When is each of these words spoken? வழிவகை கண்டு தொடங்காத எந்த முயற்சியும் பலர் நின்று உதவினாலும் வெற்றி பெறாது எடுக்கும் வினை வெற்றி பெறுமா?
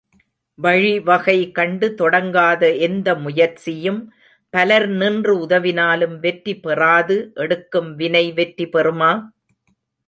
வழிவகை 0.59 1.35
கண்டு 1.51 1.87
தொடங்காத 1.97 2.63
எந்த 2.79 3.15
முயற்சியும் 3.15 4.01
பலர் 4.53 4.87
நின்று 4.95 5.35
உதவினாலும் 5.45 6.17
வெற்றி 6.19 6.55
பெறாது 6.59 7.17
எடுக்கும் 7.45 7.91
வினை 7.95 8.25
வெற்றி 8.33 8.67
பெறுமா? 8.73 9.11